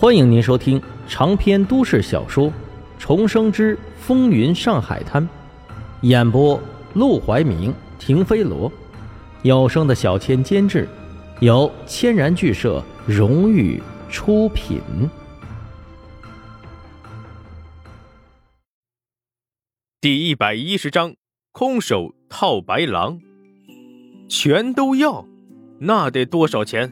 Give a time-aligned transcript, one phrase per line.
[0.00, 2.46] 欢迎您收听长篇都市小说
[2.98, 5.22] 《重生之风云上海滩》，
[6.00, 6.58] 演播：
[6.94, 8.72] 陆怀明、停飞罗，
[9.42, 10.88] 有声的小千监制，
[11.40, 13.78] 由千然剧社荣誉
[14.08, 14.80] 出品。
[20.00, 21.14] 第一百一十章：
[21.52, 23.20] 空手套白狼，
[24.30, 25.26] 全都要，
[25.80, 26.90] 那得多少钱？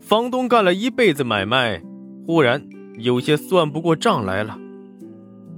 [0.00, 1.82] 房东干了一辈子买卖。
[2.26, 2.66] 忽然
[2.98, 4.58] 有些算不过账来了，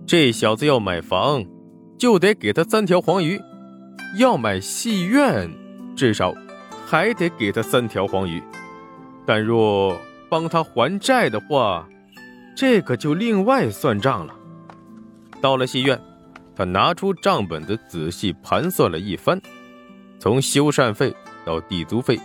[0.04, 1.44] 这小子要买房，
[1.96, 3.38] 就得给他三条黄鱼；
[4.18, 5.48] 要买戏院，
[5.94, 6.34] 至少
[6.84, 8.42] 还得给他三条黄鱼。
[9.24, 9.96] 但若
[10.28, 11.88] 帮他还债的话，
[12.56, 14.34] 这可就另外算账了。
[15.40, 16.00] 到了戏院，
[16.56, 19.40] 他拿出账本子，仔细盘算了一番，
[20.18, 22.18] 从修缮费到地租费，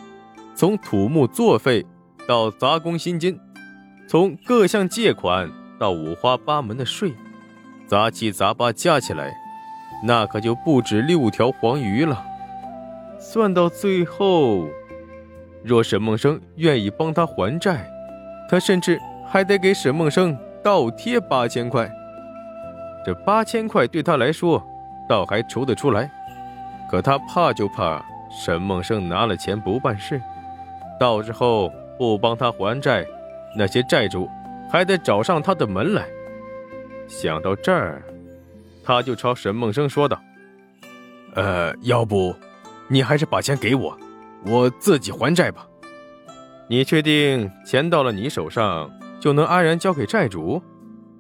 [0.55, 1.85] 从土木作费
[2.27, 3.39] 到杂工薪金。
[4.11, 7.13] 从各项借款到五花八门的税，
[7.87, 9.33] 杂七杂八加起来，
[10.03, 12.21] 那可就不止六条黄鱼了。
[13.17, 14.67] 算到最后，
[15.63, 17.89] 若沈梦生愿意帮他还债，
[18.49, 21.89] 他甚至还得给沈梦生倒贴八千块。
[23.05, 24.61] 这八千块对他来说，
[25.07, 26.11] 倒还筹得出来。
[26.89, 30.21] 可他怕就怕沈梦生拿了钱不办事，
[30.99, 33.05] 到时候不帮他还债。
[33.57, 34.29] 那些债主
[34.71, 36.07] 还得找上他的门来。
[37.07, 38.01] 想到这儿，
[38.83, 40.21] 他就朝沈梦生说道
[41.35, 42.33] ：“呃，要不，
[42.87, 43.97] 你还是把钱给我，
[44.45, 45.67] 我自己还债吧。
[46.67, 50.61] 你确定钱到了你手上就能安然交给债主，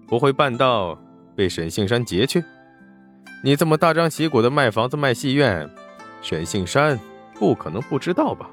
[0.07, 0.97] 不会半道
[1.35, 2.41] 被沈杏山劫去？
[3.43, 5.69] 你这么大张旗鼓的卖房子卖戏院，
[6.21, 6.97] 沈杏山
[7.33, 8.49] 不可能不知道吧？”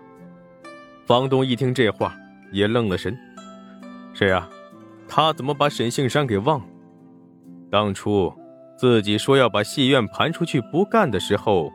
[1.07, 2.17] 房东一听这话，
[2.51, 3.17] 也愣了神。
[4.19, 4.51] 是啊，
[5.07, 6.67] 他怎么把沈杏山给忘了？
[7.71, 8.35] 当初
[8.77, 11.71] 自己说要把戏院盘出去不干的时候，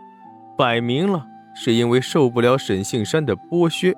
[0.58, 1.26] 摆明了
[1.56, 3.96] 是因为受不了沈杏山的剥削。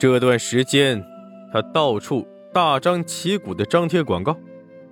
[0.00, 1.04] 这段时间，
[1.52, 4.34] 他到处大张旗鼓的张贴广告，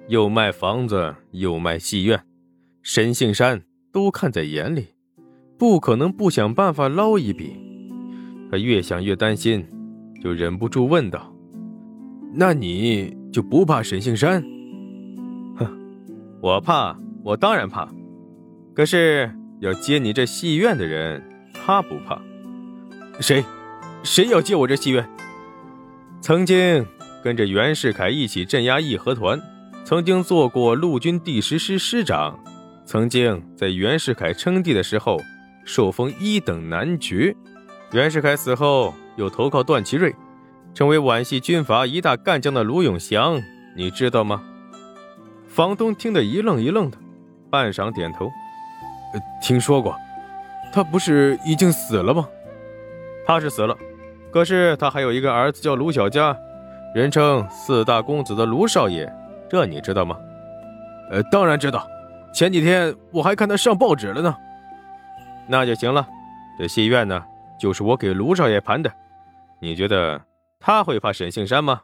[0.08, 2.22] 又卖房子又卖戏院，
[2.82, 4.88] 沈杏山都看在眼里，
[5.58, 7.56] 不可能不想办法捞一笔。
[8.50, 9.66] 他越想越担心，
[10.22, 11.32] 就忍不住问道。
[12.34, 14.42] 那你就不怕沈杏山？
[15.56, 15.66] 哼，
[16.40, 17.88] 我怕，我当然怕。
[18.74, 21.22] 可是要接你这戏院的人，
[21.52, 22.20] 他不怕。
[23.20, 23.44] 谁？
[24.02, 25.06] 谁要接我这戏院？
[26.20, 26.86] 曾经
[27.22, 29.38] 跟着袁世凯一起镇压义和团，
[29.84, 32.38] 曾经做过陆军第十师师长，
[32.86, 35.20] 曾经在袁世凯称帝的时候
[35.66, 37.36] 受封一等男爵。
[37.92, 40.14] 袁世凯死后，又投靠段祺瑞。
[40.74, 43.40] 成为皖系军阀一大干将的卢永祥，
[43.76, 44.42] 你知道吗？
[45.46, 46.96] 房东听得一愣一愣的，
[47.50, 48.30] 半晌点头
[49.42, 49.94] ：“听说过，
[50.72, 52.26] 他不是已经死了吗？
[53.26, 53.76] 他是死了，
[54.32, 56.34] 可是他还有一个儿子叫卢小佳，
[56.94, 59.06] 人称四大公子的卢少爷，
[59.50, 60.16] 这你知道吗
[61.12, 61.86] ？”“呃，当然知道，
[62.32, 64.34] 前几天我还看他上报纸了呢。
[65.46, 66.08] ”“那就行了，
[66.58, 67.22] 这戏院呢，
[67.60, 68.90] 就是我给卢少爷盘的，
[69.60, 70.18] 你觉得？”
[70.64, 71.82] 他会怕沈杏山吗？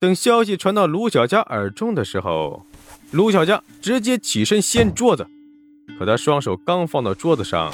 [0.00, 2.64] 等消息传到卢小佳耳中的时候，
[3.10, 5.26] 卢小佳直接起身掀桌子，
[5.98, 7.70] 可他双手刚放到桌子上，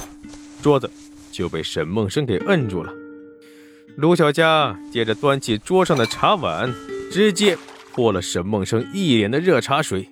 [0.61, 0.91] 桌子
[1.31, 2.93] 就被沈梦生给摁住了。
[3.97, 6.75] 卢小佳接着端起桌上的茶碗，
[7.13, 7.57] 直接
[7.93, 10.09] 泼了沈梦生一脸的热茶水。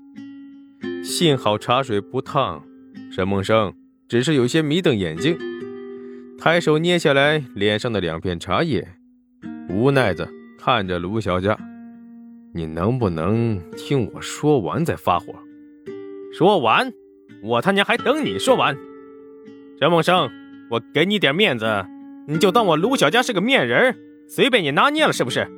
[1.05, 2.63] 幸好茶水不烫，
[3.11, 3.75] 沈梦生
[4.07, 5.37] 只是有些迷瞪眼睛，
[6.39, 8.95] 抬手捏下来脸上的两片茶叶。
[9.69, 10.29] 无奈的
[10.59, 11.59] 看着卢小佳，
[12.53, 15.35] 你能不能听我说完再发火？
[16.33, 16.93] 说完，
[17.43, 18.77] 我他娘还等你说完。
[19.79, 20.31] 陈梦生，
[20.71, 21.85] 我给你点面子，
[22.29, 23.97] 你就当我卢小佳是个面人，
[24.29, 25.51] 随便你拿捏了是不是？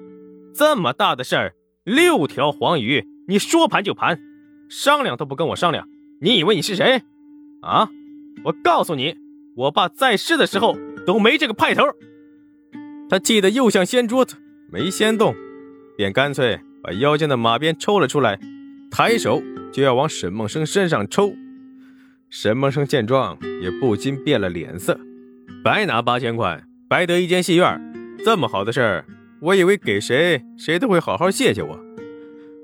[0.54, 1.54] 这么大的事儿，
[1.84, 4.20] 六条黄鱼，你说盘就盘，
[4.68, 5.88] 商量都不跟我商量，
[6.20, 7.02] 你以为你是谁？
[7.62, 7.88] 啊！
[8.44, 9.16] 我告诉你，
[9.56, 10.76] 我爸在世的时候
[11.06, 11.84] 都没这个派头。
[13.08, 14.36] 他气得又想掀桌子，
[14.70, 15.34] 没掀动，
[15.96, 18.38] 便干脆把腰间的马鞭抽了出来，
[18.90, 19.42] 抬手
[19.72, 21.34] 就要往沈梦生身上抽。
[22.30, 24.98] 沈梦生见状也不禁变了脸色，
[25.62, 27.92] 白拿八千块，白得一间戏院，
[28.24, 29.04] 这么好的事儿，
[29.40, 31.78] 我以为给谁谁都会好好谢谢我，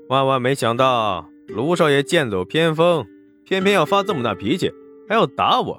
[0.09, 3.05] 万万没想到卢少爷剑走偏锋，
[3.45, 4.71] 偏偏要发这么大脾气，
[5.07, 5.77] 还要打我。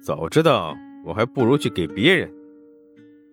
[0.00, 2.28] 早知道我还不如去给别人。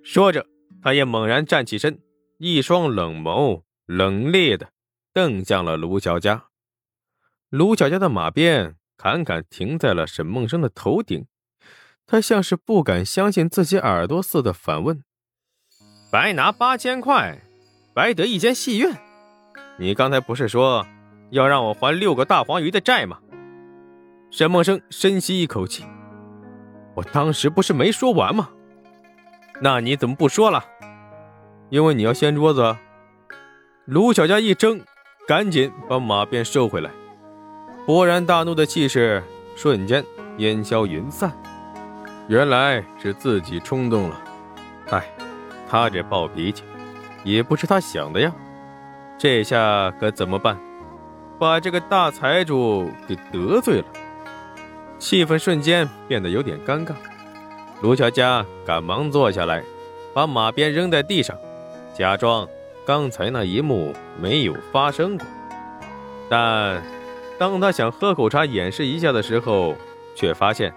[0.03, 0.45] 说着，
[0.81, 2.00] 他也猛然站起身，
[2.38, 4.69] 一双冷眸冷冽的
[5.13, 6.45] 瞪向了卢小佳。
[7.50, 11.27] 卢小佳的马鞭坎坎停在了沈梦生的头顶，
[12.07, 15.03] 他像是不敢相信自己耳朵似的反问
[16.12, 17.42] ：“白拿八千块，
[17.94, 18.98] 白得一间戏院？
[19.77, 20.86] 你刚才不是说
[21.30, 23.19] 要让我还六个大黄鱼的债吗？”
[24.31, 25.83] 沈梦生深吸一口气
[26.95, 28.50] ：“我当时不是没说完吗？
[29.61, 30.65] 那你怎么不说了？
[31.69, 32.75] 因为你要掀桌子。”
[33.85, 34.81] 卢小佳一怔，
[35.27, 36.89] 赶紧把马鞭收回来，
[37.85, 39.23] 勃然大怒的气势
[39.55, 40.03] 瞬间
[40.37, 41.31] 烟消云散。
[42.27, 44.21] 原来是自己冲动了，
[44.91, 45.03] 唉，
[45.69, 46.63] 他这暴脾气
[47.23, 48.31] 也不是他想的呀。
[49.17, 50.57] 这下可怎么办？
[51.37, 53.85] 把这个大财主给得罪了，
[54.99, 56.93] 气氛瞬间变得有点尴尬。
[57.81, 59.63] 卢小佳赶忙坐下来，
[60.13, 61.37] 把马鞭扔在地上，
[61.95, 62.47] 假装。
[62.83, 65.25] 刚才那一幕没有发生过，
[66.27, 66.81] 但
[67.37, 69.75] 当他想喝口茶掩饰一下的时候，
[70.15, 70.73] 却发现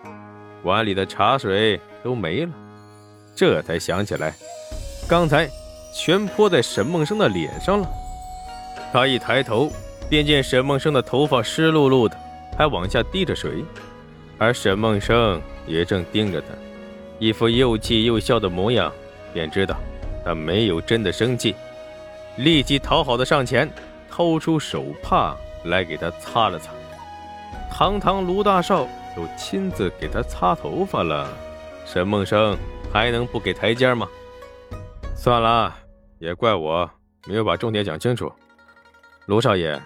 [0.63, 2.53] 碗里的茶水都没了。
[3.35, 4.35] 这才想起来，
[5.09, 5.49] 刚才
[5.95, 7.89] 全泼在沈梦生的脸上了。
[8.93, 9.73] 他一抬头，
[10.09, 12.17] 便见沈梦生的头发湿漉漉的，
[12.57, 13.65] 还往下滴着水，
[14.39, 16.49] 而沈梦生也正盯着他，
[17.19, 18.93] 一副又气又笑的模样，
[19.33, 19.77] 便知道
[20.25, 21.55] 他没有真的生气。
[22.37, 23.71] 立即讨好的上前，
[24.11, 26.73] 掏出手帕来给他擦了擦。
[27.71, 31.29] 堂堂卢大少都亲自给他擦头发了，
[31.87, 32.57] 沈梦生
[32.93, 34.09] 还能不给台阶吗？
[35.17, 35.75] 算了，
[36.19, 36.91] 也怪我
[37.27, 38.31] 没有把重点讲清楚。
[39.27, 39.81] 卢少爷，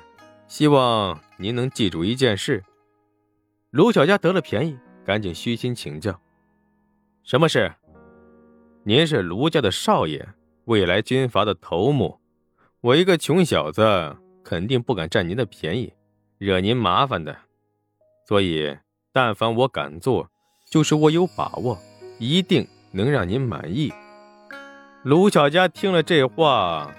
[0.49, 2.65] 希望您能记住一件事。
[3.71, 6.19] 卢小佳得了便宜，赶紧虚心请教：
[7.29, 7.71] 什么事？
[8.85, 10.27] 您是卢家的少爷，
[10.65, 12.19] 未来军阀的头目。
[12.81, 15.93] 我一个穷小子，肯定不敢占您的便宜，
[16.39, 17.37] 惹您麻烦的。
[18.27, 18.75] 所以，
[19.13, 20.31] 但凡我敢做，
[20.71, 21.79] 就是我有把握，
[22.19, 23.93] 一定能让您满意。
[25.03, 26.91] 卢小佳听了这话，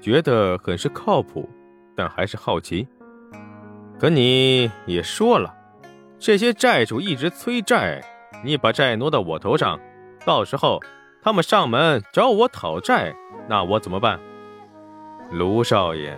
[0.00, 1.46] 觉得很是靠谱，
[1.94, 2.88] 但还是好奇。
[4.00, 5.54] 可你也说了，
[6.18, 8.02] 这些债主一直催债，
[8.44, 9.80] 你把债挪到我头上，
[10.26, 10.78] 到时候
[11.22, 13.14] 他们上门找我讨债，
[13.48, 14.20] 那我怎么办？
[15.30, 16.14] 卢少爷，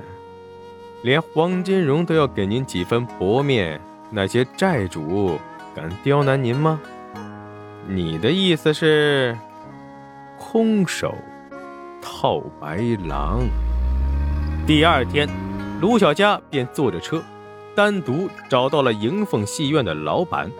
[1.02, 3.80] 连黄金荣都要给您几分薄面，
[4.10, 5.38] 那些债主
[5.72, 6.80] 敢刁难您吗？
[7.86, 9.38] 你的意思是，
[10.36, 11.14] 空手
[12.02, 12.78] 套白
[13.08, 13.42] 狼？
[14.66, 15.28] 第二天，
[15.80, 17.22] 卢小佳便坐着车，
[17.76, 20.50] 单独找到了迎凤戏院的老板，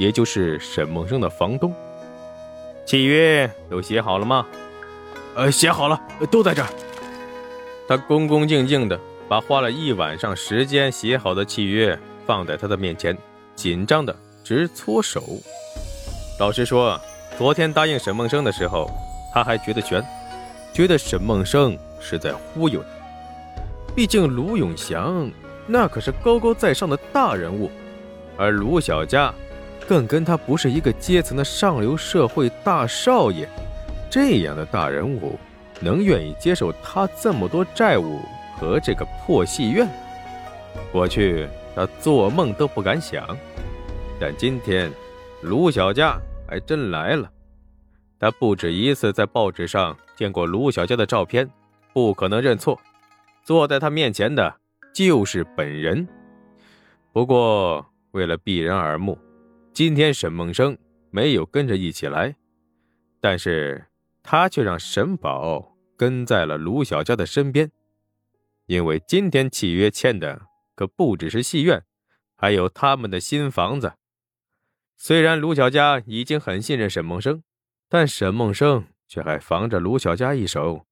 [0.00, 1.74] 也就是沈梦生的房东。
[2.86, 4.46] 契约都写好了吗？
[5.34, 6.00] 呃，写好了，
[6.30, 6.68] 都在这儿。
[7.86, 8.98] 他恭恭敬敬地
[9.28, 13.14] 把花了一晚上时间写好的契约放在他的面前，
[13.54, 15.22] 紧张的直搓手。
[16.38, 16.98] 老实说，
[17.36, 18.90] 昨天答应沈梦生的时候，
[19.34, 20.02] 他还觉得悬，
[20.72, 23.94] 觉得沈梦生是在忽悠他。
[23.94, 25.30] 毕竟卢永祥
[25.66, 27.70] 那可是高高在上的大人物，
[28.38, 29.30] 而卢小佳
[29.90, 33.44] 更跟他不是一个阶层的上流社会大少爷，
[34.08, 35.36] 这样的大人物。
[35.80, 38.20] 能愿意接受他这么多债务
[38.56, 39.88] 和这个破戏院？
[40.92, 43.36] 过去他做梦都不敢想，
[44.20, 44.92] 但今天
[45.42, 46.16] 卢小佳
[46.48, 47.28] 还真来了。
[48.20, 51.50] 他不止一次在报纸上见过卢小佳的照片，
[51.92, 52.80] 不可能认错。
[53.42, 54.54] 坐在他面前的
[54.94, 56.06] 就是本人。
[57.12, 59.18] 不过为了避人耳目，
[59.72, 60.76] 今天沈梦生
[61.10, 62.36] 没有跟着一起来，
[63.20, 63.86] 但是
[64.22, 65.68] 他却让沈宝。
[65.96, 67.70] 跟在了卢小佳的身边，
[68.64, 71.84] 因为今天契约签的可不只是戏院，
[72.36, 73.92] 还有他们的新房子。
[74.96, 77.42] 虽然卢小佳已经很信任沈梦生，
[77.86, 80.86] 但沈梦生却还防着卢小佳一手，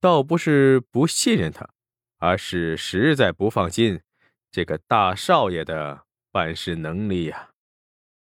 [0.00, 1.68] 倒不是不信任他，
[2.18, 4.00] 而是实在不放心
[4.52, 7.50] 这个大少爷的办事能力呀。